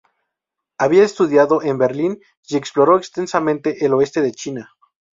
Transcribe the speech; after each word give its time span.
Había 0.79 1.03
estudiado 1.03 1.61
en 1.61 1.77
Berlín; 1.77 2.19
y 2.47 2.57
exploró 2.57 2.97
extensamente 2.97 3.85
el 3.85 3.93
oeste 3.93 4.21
de 4.23 4.31
China. 4.31 4.73